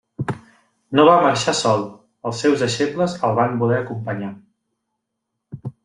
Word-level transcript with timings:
No 0.99 1.03
va 1.09 1.17
marxar 1.25 1.53
sol: 1.59 1.85
els 2.31 2.41
seus 2.45 2.65
deixebles 2.65 3.15
el 3.29 3.39
van 3.41 3.57
voler 3.63 3.79
acompanyar. 3.85 4.35